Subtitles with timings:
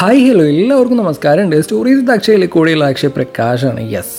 [0.00, 3.80] Hi hello എല്ലാവർക്കും നമസ്കാരം ഉണ്ട് സ്റ്റോറീസ് അക്ഷയയിൽ കൂടെയുള്ള അക്ഷയ് പ്രകാശാണ്.
[3.90, 4.14] യെസ്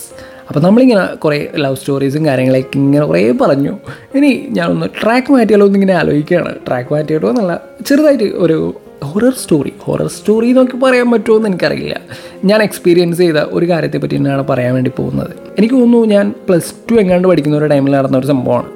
[0.48, 3.72] അപ്പോൾ നമ്മളിങ്ങനെ കുറേ ലവ് സ്റ്റോറീസും കാര്യങ്ങളൊക്കെ ഇങ്ങനെ കുറേ പറഞ്ഞു.
[4.14, 6.54] ഇനി ഞാനൊന്ന് ട്രാക്ക് മാറ്റിയാലോ എന്നിങ്ങനെ ആലോചിക്കുകയാണ്.
[6.68, 8.74] ട്രാക്ക് മാറ്റിയിട്ടോ എന്നല്ല ചെറുതായിട്ട് ഒരു
[9.04, 12.00] ഹൊറർ സ്റ്റോറി ഹൊറർ സ്റ്റോറി എന്നൊക്കെ പറയാൻ പറ്റുമോ എന്ന് എനിക്കറിയില്ല.
[12.44, 15.30] ഞാൻ എക്സ്പീരിയൻസ് ചെയ്ത ഒരു കാര്യത്തെ പറ്റി തന്നെയാണ് പറയാൻ വേണ്ടി പോകുന്നത്.
[15.58, 18.70] എനിക്ക് തോന്നുന്നു ഞാൻ പ്ലസ് ടു എങ്ങാണ്ട് പഠിക്കുന്ന ഒരു ടൈമിൽ നടന്ന ഒരു സംഭവമാണ്.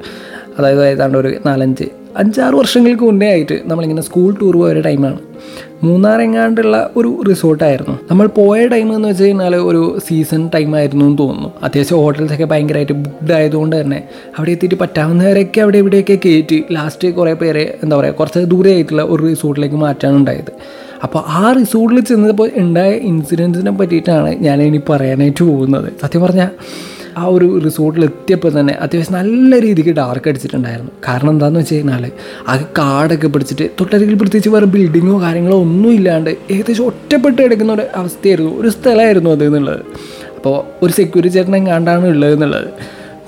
[0.59, 5.19] അതായത് ഏതാണ്ട് ഒരു നാലഞ്ച് അഞ്ചാറ് വർഷങ്ങൾക്ക് മുന്നേ ആയിട്ട് നമ്മളിങ്ങനെ സ്കൂൾ ടൂർ പോയ ടൈമാണ്
[5.85, 11.19] മൂന്നാർ എങ്ങാണ്ടുള്ള ഒരു റിസോർട്ടായിരുന്നു നമ്മൾ പോയ ടൈം എന്ന് വെച്ച് കഴിഞ്ഞാൽ ഒരു സീസൺ ടൈം ആയിരുന്നു എന്ന്
[11.19, 11.51] തോന്നുന്നു.
[11.63, 13.99] അത്യാവശ്യം ഹോട്ടൽസൊക്കെ ഭയങ്കരമായിട്ട് ബുക്ക്ഡ് ആയതുകൊണ്ട് തന്നെ
[14.37, 19.23] അവിടെ എത്തിയിട്ട് പറ്റാവുന്നവരൊക്കെ അവിടെ ഇവിടെയൊക്കെ കയറ്റി ലാസ്റ്റ് കുറേ പേരെ എന്താ പറയുക കുറച്ച് ദൂരെ ആയിട്ടുള്ള ഒരു
[19.27, 20.53] റിസോർട്ടിലേക്ക് മാറ്റാണ് ഉണ്ടായത്.
[21.03, 25.89] അപ്പോൾ ആ റിസോർട്ടിൽ ചെന്നപ്പോൾ ഉണ്ടായ ഇൻസിഡൻസിനെ പറ്റിയിട്ടാണ് ഞാൻ ഇനി പറയാനായിട്ട് പോകുന്നത്.
[26.03, 26.51] സത്യം പറഞ്ഞാൽ
[27.17, 30.93] ആ ഒരു റിസോർട്ടിൽ എത്തിയപ്പോൾ തന്നെ അത്യാവശ്യം നല്ല രീതിക്ക് ഡാർക്ക് അടിച്ചിട്ടുണ്ടായിരുന്നു.
[31.09, 32.05] കാരണം എന്താണെന്ന് വെച്ച് കഴിഞ്ഞാൽ
[32.49, 38.61] ആ കാടൊക്കെ പിടിച്ചിട്ട് തൊട്ടരികിൽ പ്രത്യേകിച്ച് വേറെ ബിൽഡിങ്ങോ കാര്യങ്ങളോ ഒന്നും ഇല്ലാണ്ട് ഏകദേശം ഒറ്റപ്പെട്ട് കിടക്കുന്ന ഒരു അവസ്ഥയായിരുന്നു.
[38.61, 39.83] ഒരു സ്ഥലമായിരുന്നു അത് എന്നുള്ളത്.
[40.37, 42.69] അപ്പോൾ ഒരു സെക്യൂരിറ്റി ചേട്ടനെ കണ്ടാണ് ഉള്ളത് എന്നുള്ളത്.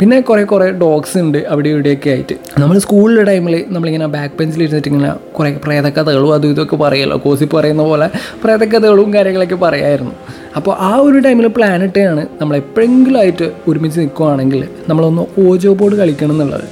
[0.01, 2.35] പിന്നെ കുറേ കുറേ ഡോഗ്സ് ഉണ്ട് അവിടെ ഇവിടെയൊക്കെ ആയിട്ട്.
[2.63, 7.83] നമ്മൾ സ്കൂളിലെ ടൈമിൽ നമ്മളിങ്ങനെ ബാക്ക് പെൻസിൽ ഇരുന്നിട്ട് ഇങ്ങനെ കുറേ പ്രേതകഥകളും അതും ഇതൊക്കെ പറയുമല്ലോ കോസി പറയുന്ന
[7.83, 8.07] പോലെ
[8.43, 10.13] പ്രേതകഥകളും കാര്യങ്ങളൊക്കെ പറയായിരുന്നു.
[10.59, 11.47] അപ്പോൾ ആ ഒരു ടൈമിൽ
[11.89, 16.67] ഇട്ടാണ് നമ്മൾ എപ്പോഴെങ്കിലും ആയിട്ട് ഒരുമിച്ച് നിൽക്കുവാണെങ്കിൽ നമ്മളൊന്ന് ഓജോ ബോർഡ് കളിക്കണം എന്നുള്ളത്.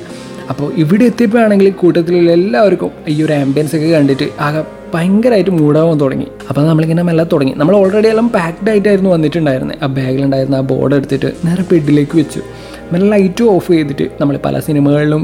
[0.50, 4.62] അപ്പോൾ ഇവിടെ എത്തിയപ്പോഴാണെങ്കിൽ കൂട്ടത്തിലുള്ള എല്ലാവർക്കും ഈ ഒരു ആംബിയൻസ് ഒക്കെ കണ്ടിട്ട് ആകെ
[4.94, 6.28] ഭയങ്കരമായിട്ട് മൂടാവാൻ തുടങ്ങി.
[6.48, 7.54] അപ്പോൾ നമ്മളിങ്ങനെ മെല്ലെ തുടങ്ങി.
[7.60, 12.42] നമ്മൾ ഓൾറെഡി എല്ലാം പാക്ഡ് ആയിട്ടായിരുന്നു വന്നിട്ടുണ്ടായിരുന്നത് ആ ബാഗിലുണ്ടായിരുന്ന ആ ബോർഡ് എടുത്തിട്ട് നേരെ ബെഡിലേക്ക് വെച്ചു.
[12.92, 15.22] മെല്ലെ ലൈറ്റ് ഓഫ് ചെയ്തിട്ട് നമ്മൾ പല സിനിമകളിലും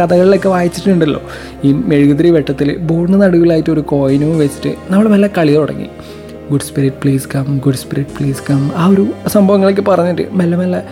[0.00, 1.22] കഥകളിലൊക്കെ വായിച്ചിട്ടുണ്ടല്ലോ.
[1.64, 5.88] ഈ മെഴുകുതിരി വെട്ടത്തിൽ ബോർഡിന് നടുവിലായിട്ട് ഒരു കോയിനും വെച്ചിട്ട് നമ്മൾ മെല്ലെ കളി തുടങ്ങി.
[6.50, 10.82] Good spirit please come good spirit please come ആ ഒരു സംഭവങ്ങളൊക്കെ പറഞ്ഞിട്ട് മെല്ലെ മെല്ലെ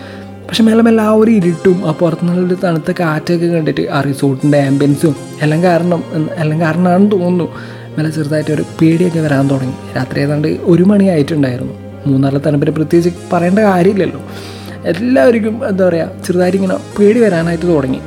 [0.48, 5.62] പക്ഷെ മെല്ലെ മെല്ലെ ആ ഒരു ഇരുട്ടും ആ പുറത്തുനിന്നുള്ളൊരു തണുത്ത കാറ്റൊക്കെ കണ്ടിട്ട് ആ റിസോർട്ടിന്റെ ആംബിയൻസും എല്ലാം
[5.62, 6.02] കാരണം
[6.36, 7.48] എല്ലാം കാരണമാണെന്ന് തോന്നുന്നു.
[7.96, 9.76] മെല്ലെ ചെറുതായിട്ട് ഒരു പേടിയൊക്കെ വരാൻ തുടങ്ങി.
[9.96, 11.74] രാത്രി ഏതാണ്ട് ഒരു മണിയായിട്ടുണ്ടായിരുന്നു.
[12.06, 14.20] മൂന്നാറിലെ തണുപ്പിനെ പ്രത്യേകിച്ച് പറയേണ്ട കാര്യമില്ലല്ലോ.
[14.84, 18.00] എല്ലാവർക്കും എന്താ പറയുക ചെറുതായിട്ട് ഇങ്ങനെ പേടി വരാനായിട്ട് തുടങ്ങി.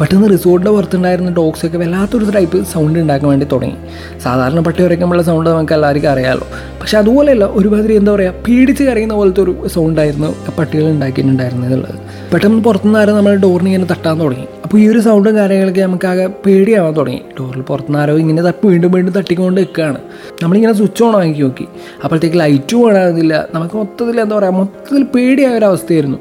[0.00, 3.76] പെട്ടെന്ന് റിസോർട്ടിന്റെ പുറത്തുണ്ടായിരുന്ന ഡോഗ്സൊക്കെ വല്ലാത്തൊരു ടൈപ്പ് സൗണ്ട് ഉണ്ടാക്കാൻ വേണ്ടി തുടങ്ങി.
[4.24, 6.46] സാധാരണ പട്ടി ഉറയ്ക്കുമ്പോഴുള്ള സൗണ്ട് നമുക്ക് എല്ലാവർക്കും അറിയാമല്ലോ
[6.80, 11.88] പക്ഷെ അതുപോലെയല്ല ഒരുമാതിരി എന്താ പറയുക പേടിച്ച് കരയുന്ന പോലത്തെ ഒരു സൗണ്ടായിരുന്നു പട്ടികൾ ഉണ്ടാക്കിയിട്ടുണ്ടായിരുന്നത്
[12.32, 14.46] പെട്ടെന്ന് പുറത്തുനിന്ന് നമ്മൾ ഡോറിന് ഇങ്ങനെ തട്ടാൻ തുടങ്ങി.
[14.64, 17.22] അപ്പോൾ ഈ ഒരു സൗണ്ടും കാര്യങ്ങളൊക്കെ നമുക്ക് ആകെ പേടിയാവാൻ തുടങ്ങി.
[17.38, 19.98] ഡോറിൽ പുറത്തുനിന്ന് ആരോ ഇങ്ങനെ തട്ടി വീണ്ടും വീണ്ടും തട്ടിക്കൊണ്ട് നിൽക്കുകയാണ്.
[20.42, 21.68] നമ്മളിങ്ങനെ സ്വിച്ച് ഓൺ ആക്കി നോക്കി.
[22.04, 26.18] അപ്പോഴത്തേക്ക് ലൈറ്റും ഓണാകുന്നില്ല നമുക്ക് മൊത്തത്തിൽ എന്താ പറയുക മൊത്തത്തിൽ പേടിയായ ഒരു അവസ്ഥയായിരുന്നു.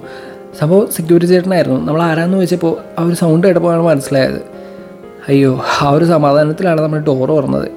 [0.60, 1.80] സംഭവം സെക്യൂരിറ്റി ചേട്ടനായിരുന്നു.
[1.86, 4.42] നമ്മൾ ആരാന്ന് ചോദിച്ചപ്പോൾ ആ ഒരു സൗണ്ട് കേട്ടപ്പോഴാണ് മനസ്സിലായത്.
[5.28, 7.68] അയ്യോ ആ ഒരു സമാധാനത്തിലാണ് നമ്മൾ ഡോർ തുറന്നത്.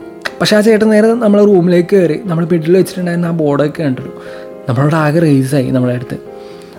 [0.41, 4.01] പക്ഷേ ആ ചേട്ടൻ നേരെ നമ്മൾ റൂമിലേക്ക് കയറി നമ്മൾ ബെഡിൽ വെച്ചിട്ടുണ്ടായിരുന്ന ആ ബോർഡൊക്കെ കണ്ടു.
[4.69, 6.15] നമ്മളോട് ആകെ റേസായി നമ്മളെ അടുത്ത്.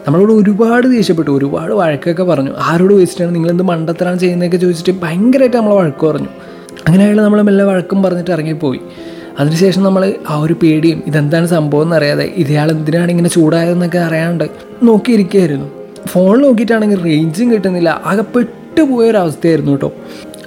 [0.07, 2.51] നമ്മളോട് ഒരുപാട് ദേഷ്യപ്പെട്ടു ഒരുപാട് വഴക്കൊക്കെ പറഞ്ഞു.
[2.57, 6.27] ആരോട് ചോദിച്ചിട്ടാണ് നിങ്ങൾ എന്ത് മണ്ടത്തരാണ് ചെയ്യുന്നതൊക്കെ ചോദിച്ചിട്ട് ഭയങ്കരമായിട്ട് നമ്മളെ വഴക്ക് പറഞ്ഞു.
[6.87, 8.79] അങ്ങനെ അയാൾ നമ്മൾ മെല്ലെ വഴക്കും പറഞ്ഞിട്ട് ഇറങ്ങിപ്പോയി.
[9.39, 14.43] അതിനുശേഷം നമ്മൾ ആ ഒരു പേടിയും ഇതെന്താണ് സംഭവം എന്നറിയാതെ ഇയാൾ എന്തിനാണ് ഇങ്ങനെ ചൂടായതെന്നൊക്കെ അറിയാണ്ട്
[14.83, 15.82] നോക്കിയിരിക്കുകയായിരുന്നു.
[16.13, 18.01] ഫോൺ നോക്കിയിട്ടാണെങ്കിൽ റേഞ്ചും കിട്ടുന്നില്ല.
[18.05, 19.93] ആകെ പെട്ടുപോയ ഒരു അവസ്ഥയായിരുന്നു കേട്ടോ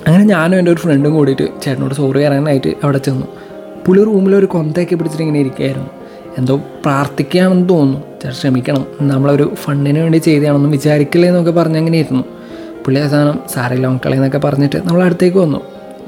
[0.06, 3.27] അങ്ങനെ ഞാനും എന്റെ ഒരു ഫ്രണ്ടും കൂടിയിട്ട് ചേട്ടനോട് സോറി പറയാനായിട്ട് അവിടെ ചെന്നു.
[3.87, 5.91] പുള്ളി റൂമിൽ ഒരു കൊന്തയൊക്കെ പിടിച്ചിട്ട് ഇങ്ങനെ ഇരിക്കുകയായിരുന്നു.
[6.38, 8.00] എന്തോ പ്രാർത്ഥിക്കുകയാണെന്ന് തോന്നുന്നു.
[8.22, 12.25] ചേട്ടൻ ശ്രമിക്കണം നമ്മളൊരു ഫണ്ടിന് വേണ്ടി ചെയ്തതാണെന്നും വിചാരിക്കില്ലേ എന്നൊക്കെ പറഞ്ഞ് അങ്ങനെ ഇരുന്നു.
[12.84, 15.60] പുള്ളി അവസാനം സാറേ ലോങ് കളി എന്നൊക്കെ പറഞ്ഞിട്ട് നമ്മൾ അടുത്തേക്ക് വന്നു.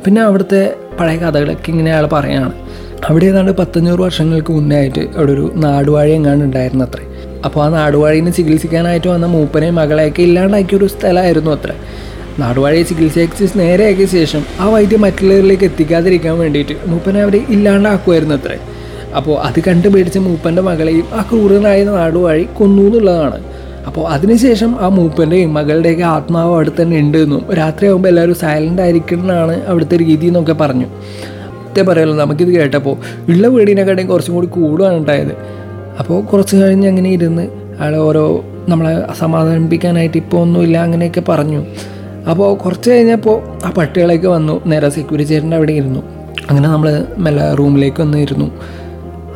[0.04, 2.52] പിന്നെ അവിടുത്തെ പഴയ കഥകളൊക്കെ ഇങ്ങനെ അയാൾ പറയുകയാണ്.
[3.08, 7.04] അവിടെ ഏതാണ്ട് പത്തഞ്ഞൂറ് വർഷങ്ങൾക്ക് മുന്നേ ആയിട്ട് അവിടെ ഒരു നാടുവാഴി എങ്ങാണ്ട് ഉണ്ടായിരുന്നു അത്രേ
[7.44, 11.72] അപ്പോൾ ആ നാടുവാഴീനെ ചികിത്സിക്കാനായിട്ട് വന്ന മൂപ്പനെയും മകളെയൊക്കെ ഇല്ലാണ്ടാക്കിയ ഒരു സ്ഥലമായിരുന്നു അത്ര.
[12.38, 18.59] നാടുവാഴിയെ ചികിത്സയച്ച് നേരെയാക്കിയ ശേഷം ആ വൈദ്യം മറ്റുള്ളവരിലേക്ക് എത്തിക്കാതിരിക്കാൻ വേണ്ടിയിട്ട് മൂപ്പനെ അവർ ഇല്ലാണ്ടാക്കുമായിരുന്നു അത്രേ.
[19.16, 23.38] അപ്പോൾ അത് കണ്ടുപിടിച്ച മൂപ്പന്റെ മകളെയും ആ ക്രൂരനായ നാടുവാഴി കൊന്നു എന്നുള്ളതാണ്.
[23.87, 29.20] അപ്പോൾ അതിനുശേഷം ആ മൂപ്പന്റെയും മകളുടെയൊക്കെ ആത്മാവ് അവിടെ തന്നെ ഉണ്ട് എന്നും രാത്രി ആകുമ്പോൾ എല്ലാവരും സൈലന്റ് ആയിരിക്കണം
[29.20, 30.87] എന്നാണ് അവിടുത്തെ രീതി എന്നൊക്കെ പറഞ്ഞു.
[31.69, 32.97] സത്യം പറയാലോ നമുക്കിത് കേട്ടപ്പോൾ
[33.28, 35.34] ഉള്ള വീടിനെക്കാട്ടിയും കുറച്ചും കൂടി കൂടുകയാണ് ഉണ്ടായത്.
[36.00, 37.44] അപ്പോൾ കുറച്ച് കഴിഞ്ഞ് അങ്ങനെ ഇരുന്ന്
[37.81, 41.60] അയാൾ ഓരോ നമ്മളെ സമാധാനിപ്പിക്കാനായിട്ട് ഇപ്പോൾ ഒന്നുമില്ല അങ്ങനെയൊക്കെ പറഞ്ഞു.
[42.31, 43.36] അപ്പോൾ കുറച്ച് കഴിഞ്ഞപ്പോൾ
[43.66, 44.62] ആ പട്ടികളൊക്കെ വന്നു.
[44.66, 46.00] നേരെ സെക്യൂരിറ്റി ചേട്ടന്റെ അവിടെ ഇരുന്നു.
[46.50, 48.48] അങ്ങനെ നമ്മൾ മെല്ലെ റൂമിലേക്ക് വന്ന് ഇരുന്നു.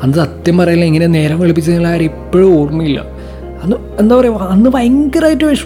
[0.03, 3.01] അന്ന് സത്യം പറയില്ല ഇങ്ങനെ നേരം വെളുപ്പിച്ചതിനുള്ള ആരും ഇപ്പോഴും ഓർമ്മയില്ല.
[3.63, 5.65] അന്ന് എന്താ പറയുക അന്ന് ഭയങ്കരമായിട്ട് വിഷ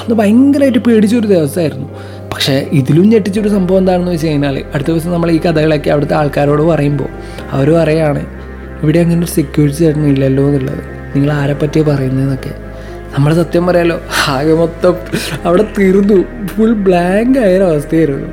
[0.00, 1.88] അന്ന് ഭയങ്കരമായിട്ട് പേടിച്ചൊരു ദിവസമായിരുന്നു
[2.32, 7.08] പക്ഷേ ഇതിലും ഞെട്ടിച്ചൊരു സംഭവം എന്താണെന്ന് വെച്ച് കഴിഞ്ഞാൽ അടുത്ത ദിവസം നമ്മൾ ഈ കഥകളൊക്കെ അവിടുത്തെ ആൾക്കാരോട് പറയുമ്പോൾ
[7.52, 8.22] അവർ പറയാണ്
[8.82, 10.82] ഇവിടെ അങ്ങനെ ഒരു സെക്യൂരിറ്റി ചേട്ടൻ ഇല്ലല്ലോ എന്നുള്ളത്.
[11.14, 12.52] നിങ്ങൾ ആരെ പറ്റിയാണ് പറയുന്നതെന്നൊക്കെ.
[13.14, 13.96] നമ്മൾ സത്യം പറയാലോ
[14.34, 14.96] ആകെ മൊത്തം
[15.46, 16.18] അവിടെ തീർന്നു.
[16.52, 18.28] ഫുൾ ബ്ലാങ്ക് ആയ അവസ്ഥയായിരുന്നു.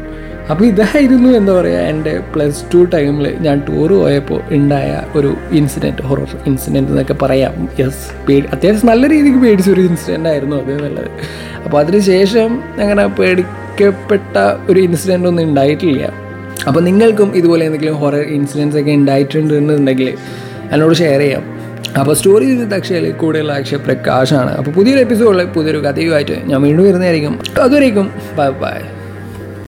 [0.51, 6.31] അപ്പോൾ ഇതായിരുന്നു എന്താ പറയുക എന്റെ പ്ലസ് ടു ടൈമിൽ ഞാൻ ടൂർ പോയപ്പോൾ ഉണ്ടായ ഒരു ഇൻസിഡന്റ് ഹൊറർ
[6.49, 7.53] ഇൻസിഡന്റ് എന്നൊക്കെ പറയാം.
[7.79, 11.09] യെസ് പേടി അത്യാവശ്യം നല്ല രീതിക്ക് പേടിച്ചൊരു ഇൻസിഡന്റ് ആയിരുന്നു അത് നല്ലത്
[11.63, 12.51] അപ്പോൾ അതിന് ശേഷം
[12.81, 14.37] അങ്ങനെ പേടിക്കപ്പെട്ട
[14.69, 16.24] ഒരു ഇൻസിഡന്റ് ഒന്നും ഉണ്ടായിട്ടില്ല.
[16.67, 20.17] അപ്പോൾ നിങ്ങൾക്കും ഇതുപോലെ എന്തെങ്കിലും ഹൊറർ ഇൻസിഡൻസ് ഒക്കെ ഉണ്ടായിട്ടുണ്ടെന്നുണ്ടെങ്കിൽ
[20.71, 21.43] എന്നോട് ഷെയർ ചെയ്യാം.
[21.99, 24.57] അപ്പോൾ സ്റ്റോറി വിത്ത് അക്ഷയയിൽ കൂടെയുള്ള അക്ഷയ പ്രകാശാണ്.
[24.57, 27.39] അപ്പോൾ പുതിയൊരു എപ്പിസോഡിൽ പുതിയൊരു കഥയുമായിട്ട് ഞാൻ വീണ്ടും വരുന്നതായിരിക്കും.
[27.61, 28.79] അതുവരേക്കും ബൈ ബൈ